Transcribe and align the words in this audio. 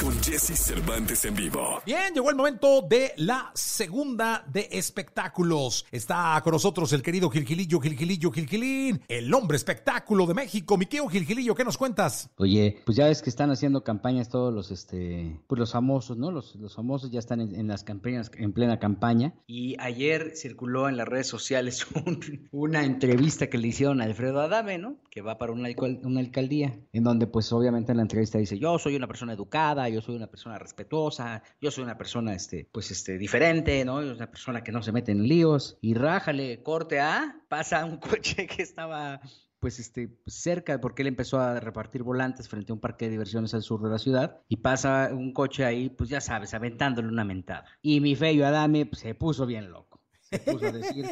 con 0.00 0.12
Jesse 0.22 0.56
Cervantes 0.56 1.24
en 1.24 1.34
vivo. 1.34 1.80
Bien, 1.84 2.14
llegó 2.14 2.30
el 2.30 2.36
momento 2.36 2.82
de 2.82 3.12
la 3.16 3.50
segunda 3.54 4.44
de 4.52 4.68
espectáculos. 4.70 5.86
Está 5.90 6.40
con 6.44 6.52
nosotros 6.52 6.92
el 6.92 7.02
querido 7.02 7.28
Gilgilillo, 7.30 7.80
Gilgilillo, 7.80 8.30
Gilgilín, 8.30 9.00
el 9.08 9.32
hombre 9.34 9.56
espectáculo 9.56 10.26
de 10.26 10.34
México. 10.34 10.76
Miqueo 10.76 11.08
Gilgilillo, 11.08 11.54
¿qué 11.54 11.64
nos 11.64 11.76
cuentas? 11.78 12.30
Oye, 12.36 12.80
pues 12.84 12.96
ya 12.96 13.06
ves 13.06 13.22
que 13.22 13.30
están 13.30 13.50
haciendo 13.50 13.82
campañas 13.82 14.28
todos 14.28 14.52
los, 14.54 14.70
este, 14.70 15.40
pues 15.46 15.58
los 15.58 15.72
famosos, 15.72 16.16
¿no? 16.16 16.30
Los, 16.30 16.54
los 16.56 16.74
famosos 16.74 17.10
ya 17.10 17.18
están 17.18 17.40
en, 17.40 17.54
en 17.54 17.66
las 17.68 17.82
campañas, 17.84 18.30
en 18.36 18.52
plena 18.52 18.78
campaña. 18.78 19.34
Y 19.46 19.76
ayer 19.80 20.32
circuló 20.36 20.88
en 20.88 20.96
las 20.96 21.08
redes 21.08 21.26
sociales 21.26 21.86
un- 22.06 22.48
una 22.52 22.84
entrevista 22.84 23.48
que 23.48 23.58
le 23.58 23.68
hicieron 23.68 24.00
a 24.00 24.04
Alfredo 24.04 24.40
Adame, 24.40 24.78
¿no? 24.78 24.96
Que 25.10 25.22
va 25.22 25.38
para 25.38 25.52
una, 25.52 25.68
una 26.04 26.20
alcaldía, 26.20 26.78
en 26.92 27.02
donde 27.04 27.26
pues 27.26 27.52
obviamente 27.52 27.90
en 27.92 27.96
la 27.96 28.02
entrevista 28.02 28.38
dice, 28.38 28.58
yo 28.58 28.78
soy 28.78 28.94
una 28.94 29.06
persona 29.08 29.32
educada, 29.32 29.87
yo 29.88 30.00
soy 30.00 30.16
una 30.16 30.26
persona 30.26 30.58
respetuosa, 30.58 31.42
yo 31.60 31.70
soy 31.70 31.84
una 31.84 31.98
persona, 31.98 32.34
este, 32.34 32.68
pues, 32.72 32.90
este, 32.90 33.18
diferente, 33.18 33.84
¿no? 33.84 34.00
Yo 34.00 34.08
soy 34.08 34.16
una 34.16 34.30
persona 34.30 34.62
que 34.62 34.72
no 34.72 34.82
se 34.82 34.92
mete 34.92 35.12
en 35.12 35.26
líos. 35.26 35.78
Y 35.80 35.94
rájale, 35.94 36.62
corte 36.62 37.00
A, 37.00 37.42
pasa 37.48 37.84
un 37.84 37.96
coche 37.98 38.46
que 38.46 38.62
estaba 38.62 39.20
pues 39.60 39.80
este 39.80 40.16
cerca 40.26 40.80
porque 40.80 41.02
él 41.02 41.08
empezó 41.08 41.40
a 41.40 41.58
repartir 41.58 42.02
volantes 42.02 42.48
frente 42.48 42.72
a 42.72 42.74
un 42.74 42.80
parque 42.80 43.06
de 43.06 43.12
diversiones 43.12 43.54
al 43.54 43.62
sur 43.62 43.82
de 43.82 43.90
la 43.90 43.98
ciudad 43.98 44.40
y 44.48 44.58
pasa 44.58 45.10
un 45.12 45.32
coche 45.32 45.64
ahí, 45.64 45.88
pues 45.88 46.10
ya 46.10 46.20
sabes, 46.20 46.54
aventándole 46.54 47.08
una 47.08 47.24
mentada. 47.24 47.64
Y 47.82 48.00
mi 48.00 48.14
feo 48.14 48.46
Adame 48.46 48.86
pues, 48.86 49.00
se 49.00 49.14
puso 49.14 49.46
bien 49.46 49.70
loco. 49.70 50.00
Se 50.20 50.38
puso 50.38 50.66
a 50.66 50.72
decir, 50.72 51.06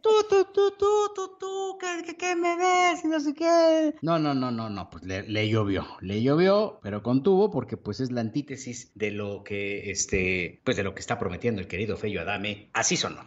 tú, 0.00 0.10
tú, 0.28 0.46
tú, 0.54 0.72
tú, 0.78 1.12
tú, 1.14 1.36
tú, 1.38 1.61
¿qué, 1.96 2.02
qué, 2.04 2.16
qué 2.16 2.36
me 2.36 2.56
ves? 2.56 3.04
Y 3.04 3.08
no 3.08 3.20
sé 3.20 3.34
qué. 3.34 3.94
No, 4.02 4.18
no, 4.18 4.34
no, 4.34 4.50
no, 4.50 4.70
no, 4.70 4.90
pues 4.90 5.04
le, 5.04 5.22
le 5.22 5.48
llovió, 5.48 5.86
le 6.00 6.22
llovió, 6.22 6.80
pero 6.82 7.02
contuvo 7.02 7.50
porque 7.50 7.76
pues 7.76 8.00
es 8.00 8.10
la 8.10 8.20
antítesis 8.20 8.90
de 8.94 9.10
lo 9.10 9.42
que, 9.44 9.90
este, 9.90 10.60
pues 10.64 10.76
de 10.76 10.84
lo 10.84 10.94
que 10.94 11.00
está 11.00 11.18
prometiendo 11.18 11.60
el 11.60 11.68
querido 11.68 11.96
Feyo 11.96 12.20
Adame. 12.20 12.70
Así 12.72 12.96
sonó. 12.96 13.20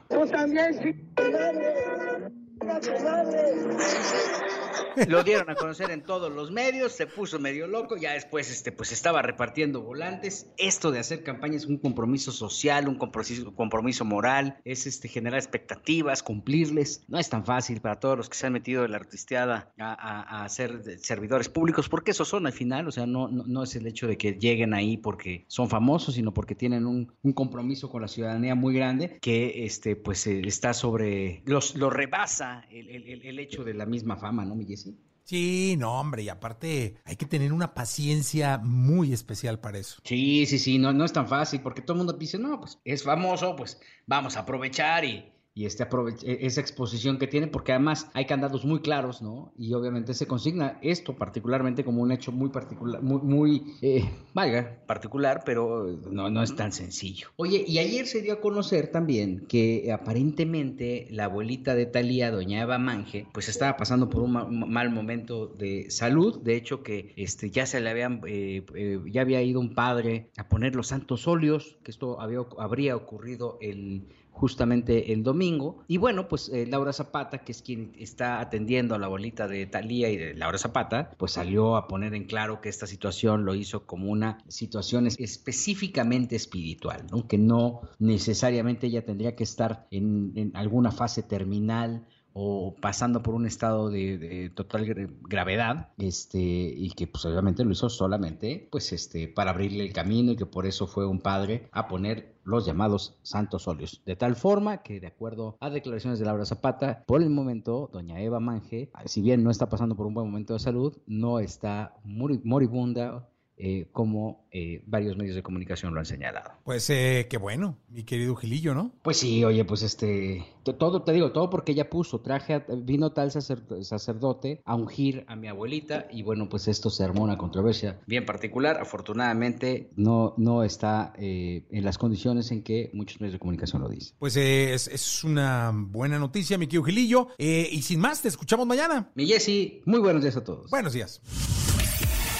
Lo 5.07 5.23
dieron 5.23 5.49
a 5.49 5.55
conocer 5.55 5.91
en 5.91 6.03
todos 6.03 6.31
los 6.31 6.51
medios, 6.51 6.91
se 6.93 7.07
puso 7.07 7.39
medio 7.39 7.67
loco, 7.67 7.97
ya 7.97 8.13
después 8.13 8.49
este, 8.51 8.71
pues 8.71 8.91
estaba 8.91 9.21
repartiendo 9.21 9.81
volantes. 9.81 10.51
Esto 10.57 10.91
de 10.91 10.99
hacer 10.99 11.23
campaña 11.23 11.55
es 11.55 11.65
un 11.65 11.77
compromiso 11.77 12.31
social, 12.31 12.87
un 12.87 12.97
compromiso, 12.97 14.05
moral, 14.05 14.57
es 14.63 14.87
este, 14.87 15.07
generar 15.07 15.39
expectativas, 15.39 16.23
cumplirles. 16.23 17.03
No 17.07 17.19
es 17.19 17.29
tan 17.29 17.45
fácil 17.45 17.81
para 17.81 17.99
todos 17.99 18.17
los 18.17 18.29
que 18.29 18.37
se 18.37 18.47
han 18.47 18.53
metido 18.53 18.85
en 18.85 18.91
la 18.91 18.97
artisteada 18.97 19.73
a, 19.77 19.93
a, 19.93 20.43
a 20.45 20.49
ser 20.49 20.83
de- 20.83 20.97
servidores 20.97 21.49
públicos, 21.49 21.89
porque 21.89 22.11
esos 22.11 22.27
son 22.27 22.45
al 22.47 22.53
final, 22.53 22.87
o 22.87 22.91
sea, 22.91 23.05
no, 23.05 23.27
no, 23.27 23.63
es 23.63 23.75
el 23.75 23.87
hecho 23.87 24.07
de 24.07 24.17
que 24.17 24.33
lleguen 24.33 24.73
ahí 24.73 24.97
porque 24.97 25.45
son 25.47 25.69
famosos, 25.69 26.15
sino 26.15 26.33
porque 26.33 26.55
tienen 26.55 26.85
un, 26.85 27.13
compromiso 27.33 27.89
con 27.89 28.01
la 28.01 28.07
ciudadanía 28.07 28.55
muy 28.55 28.73
grande 28.75 29.17
que 29.19 29.65
este, 29.65 29.95
pues 29.95 30.25
eh, 30.27 30.41
está 30.45 30.73
sobre, 30.73 31.41
los, 31.45 31.75
lo 31.75 31.89
rebasa 31.89 32.65
el 32.69 33.39
hecho 33.39 33.63
de 33.63 33.73
la 33.73 33.85
misma 33.85 34.15
fama, 34.15 34.45
¿no, 34.45 34.55
Jessy? 34.65 34.97
Sí, 35.23 35.75
no, 35.79 35.99
hombre, 35.99 36.21
y 36.21 36.29
aparte 36.29 36.97
hay 37.03 37.15
que 37.15 37.25
tener 37.25 37.51
una 37.51 37.73
paciencia 37.73 38.59
muy 38.59 39.11
especial 39.11 39.59
para 39.59 39.79
eso. 39.79 39.99
Sí, 40.03 40.45
sí, 40.45 40.59
sí, 40.59 40.77
no, 40.77 40.93
no 40.93 41.03
es 41.03 41.13
tan 41.13 41.27
fácil 41.27 41.61
porque 41.61 41.81
todo 41.81 41.93
el 41.93 41.97
mundo 41.97 42.13
dice, 42.13 42.37
no, 42.37 42.59
pues 42.59 42.79
es 42.85 43.03
famoso, 43.03 43.55
pues 43.55 43.79
vamos 44.05 44.37
a 44.37 44.41
aprovechar 44.41 45.03
y, 45.03 45.25
y 45.57 45.65
este 45.65 45.83
e- 46.23 46.45
esa 46.45 46.59
exposición 46.59 47.17
que 47.17 47.27
tiene, 47.27 47.47
porque 47.47 47.71
además 47.71 48.09
hay 48.13 48.25
candados 48.25 48.65
muy 48.65 48.81
claros, 48.81 49.21
¿no? 49.21 49.53
Y 49.57 49.73
obviamente 49.73 50.13
se 50.13 50.27
consigna 50.27 50.77
esto 50.81 51.15
particularmente 51.15 51.85
como 51.85 52.01
un 52.01 52.11
hecho 52.11 52.33
muy 52.33 52.49
particular, 52.49 53.01
muy, 53.01 53.21
muy 53.21 53.63
eh, 53.81 54.03
valga, 54.33 54.81
particular, 54.85 55.43
pero 55.45 55.97
no, 56.11 56.29
no 56.29 56.43
es 56.43 56.53
tan 56.57 56.73
sencillo. 56.73 57.29
Oye, 57.37 57.63
y 57.65 57.79
ayer 57.79 58.05
se 58.05 58.21
dio 58.21 58.33
a 58.33 58.41
conocer 58.41 58.91
también 58.91 59.45
que 59.47 59.89
aparentemente 59.93 61.07
la 61.09 61.25
abuelita 61.25 61.73
de 61.73 61.85
Talía, 61.85 62.31
doña 62.31 62.61
Eva 62.61 62.77
Mange, 62.77 63.25
pues 63.31 63.47
estaba 63.47 63.77
pasando 63.77 64.09
por 64.09 64.23
un 64.23 64.33
ma- 64.33 64.45
mal 64.45 64.89
momento 64.89 65.47
de 65.47 65.89
salud, 65.89 66.41
de 66.41 66.57
hecho 66.57 66.83
que 66.83 67.13
este, 67.15 67.49
ya 67.49 67.65
se 67.65 67.79
le 67.79 67.89
habían, 67.89 68.19
eh, 68.27 68.65
eh, 68.75 68.99
ya 69.09 69.21
había 69.21 69.41
ido 69.41 69.61
un 69.61 69.73
padre 69.73 70.31
a 70.35 70.49
poner 70.49 70.75
los 70.75 70.87
santos 70.87 71.29
óleos, 71.29 71.77
que 71.83 71.91
esto 71.91 72.19
había, 72.19 72.39
habría 72.57 72.97
ocurrido 72.97 73.57
el 73.61 74.03
justamente 74.35 75.13
el 75.13 75.23
domingo. 75.23 75.44
Y 75.87 75.97
bueno, 75.97 76.27
pues 76.27 76.49
eh, 76.49 76.65
Laura 76.67 76.91
Zapata, 76.93 77.39
que 77.39 77.51
es 77.51 77.61
quien 77.61 77.93
está 77.97 78.39
atendiendo 78.39 78.95
a 78.95 78.97
la 78.99 79.05
abuelita 79.05 79.47
de 79.47 79.65
Talía 79.67 80.09
y 80.09 80.17
de 80.17 80.33
Laura 80.33 80.57
Zapata, 80.57 81.11
pues 81.17 81.33
salió 81.33 81.75
a 81.77 81.87
poner 81.87 82.13
en 82.15 82.25
claro 82.25 82.61
que 82.61 82.69
esta 82.69 82.87
situación 82.87 83.45
lo 83.45 83.53
hizo 83.55 83.85
como 83.85 84.11
una 84.11 84.39
situación 84.47 85.07
es- 85.07 85.19
específicamente 85.19 86.35
espiritual, 86.35 87.05
¿no? 87.11 87.27
que 87.27 87.37
no 87.37 87.81
necesariamente 87.99 88.87
ella 88.87 89.05
tendría 89.05 89.35
que 89.35 89.43
estar 89.43 89.87
en 89.91 90.51
alguna 90.55 90.91
fase 90.91 91.23
terminal 91.23 92.05
o 92.37 92.75
pasando 92.81 93.23
por 93.23 93.33
un 93.33 93.45
estado 93.45 93.89
de, 93.89 94.51
total 94.53 94.85
gra- 94.85 95.09
gravedad, 95.21 95.93
este, 95.97 96.37
y 96.37 96.89
que 96.91 97.07
pues 97.07 97.23
obviamente 97.25 97.63
lo 97.63 97.71
hizo 97.71 97.89
solamente, 97.89 98.67
pues 98.71 98.91
este, 98.91 99.29
para 99.29 99.51
abrirle 99.51 99.85
el 99.85 99.93
camino 99.93 100.33
y 100.33 100.35
que 100.35 100.45
por 100.45 100.65
eso 100.65 100.85
fue 100.85 101.07
un 101.07 101.21
padre 101.21 101.69
a 101.71 101.87
poner 101.87 102.35
los 102.43 102.65
llamados 102.65 103.17
santos 103.23 103.67
óleos. 103.69 104.01
De 104.05 104.17
tal 104.17 104.35
forma 104.35 104.83
que, 104.83 104.99
de 104.99 105.07
acuerdo 105.07 105.55
a 105.61 105.69
declaraciones 105.69 106.19
de 106.19 106.25
Laura 106.25 106.45
Zapata, 106.45 107.03
por 107.07 107.23
el 107.23 107.29
momento, 107.29 107.89
doña 107.93 108.19
Eva 108.21 108.41
Mange, 108.41 108.91
si 109.05 109.21
bien 109.21 109.41
no 109.41 109.49
está 109.49 109.69
pasando 109.69 109.95
por 109.95 110.05
un 110.05 110.13
buen 110.13 110.27
momento 110.27 110.53
de 110.53 110.59
salud, 110.59 110.97
no 111.07 111.39
está 111.39 111.95
moribunda, 112.03 113.29
eh, 113.57 113.87
como 113.91 114.45
eh, 114.51 114.83
varios 114.85 115.15
medios 115.17 115.35
de 115.35 115.43
comunicación 115.43 115.93
lo 115.93 115.99
han 115.99 116.05
señalado. 116.05 116.51
Pues 116.63 116.89
eh, 116.89 117.27
qué 117.29 117.37
bueno, 117.37 117.77
mi 117.89 118.03
querido 118.03 118.35
Gilillo, 118.35 118.73
¿no? 118.73 118.91
Pues 119.01 119.17
sí, 119.17 119.43
oye, 119.43 119.63
pues 119.65 119.81
este, 119.81 120.45
to- 120.63 120.75
todo, 120.75 121.03
te 121.03 121.11
digo, 121.13 121.31
todo 121.31 121.49
porque 121.49 121.71
ella 121.73 121.89
puso, 121.89 122.19
traje, 122.21 122.53
a- 122.55 122.65
vino 122.77 123.11
tal 123.13 123.31
sacer- 123.31 123.63
sacerdote 123.83 124.61
a 124.65 124.75
ungir 124.75 125.23
a 125.27 125.35
mi 125.35 125.47
abuelita 125.47 126.07
y 126.11 126.23
bueno, 126.23 126.49
pues 126.49 126.67
esto 126.67 126.89
se 126.89 127.03
armó 127.03 127.23
una 127.23 127.37
controversia 127.37 127.99
bien 128.07 128.25
particular. 128.25 128.77
Afortunadamente 128.81 129.89
no, 129.95 130.33
no 130.37 130.63
está 130.63 131.13
eh, 131.17 131.65
en 131.69 131.83
las 131.85 131.97
condiciones 131.97 132.51
en 132.51 132.61
que 132.63 132.89
muchos 132.93 133.19
medios 133.21 133.33
de 133.33 133.39
comunicación 133.39 133.81
lo 133.81 133.89
dicen. 133.89 134.15
Pues 134.19 134.35
eh, 134.37 134.73
es, 134.73 134.87
es 134.87 135.23
una 135.23 135.71
buena 135.73 136.19
noticia, 136.19 136.57
mi 136.57 136.67
querido 136.67 136.83
Gilillo. 136.83 137.27
Eh, 137.37 137.67
y 137.71 137.81
sin 137.81 137.99
más, 137.99 138.21
te 138.21 138.27
escuchamos 138.27 138.67
mañana. 138.67 139.11
Mi 139.15 139.25
Jessy, 139.25 139.81
muy 139.85 139.99
buenos 139.99 140.21
días 140.23 140.35
a 140.37 140.43
todos. 140.43 140.69
Buenos 140.69 140.93
días. 140.93 141.64